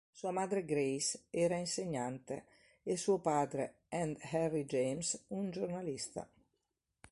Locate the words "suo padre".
2.97-3.81